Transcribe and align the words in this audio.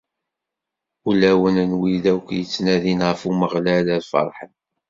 Ulawen 1.09 1.57
n 1.69 1.71
wid 1.79 2.05
akk 2.13 2.27
yettnadin 2.37 3.01
ɣef 3.07 3.21
Umeɣlal, 3.29 3.87
ad 3.95 4.03
ferḥen. 4.11 4.53